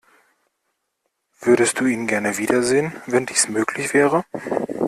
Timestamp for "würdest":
1.41-1.79